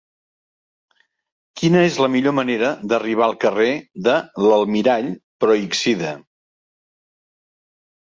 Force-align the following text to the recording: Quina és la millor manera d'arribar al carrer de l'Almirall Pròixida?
Quina 1.61 1.83
és 1.89 1.99
la 2.05 2.09
millor 2.15 2.35
manera 2.39 2.71
d'arribar 2.93 3.27
al 3.29 3.37
carrer 3.45 3.69
de 4.09 4.17
l'Almirall 4.49 5.15
Pròixida? 5.47 6.19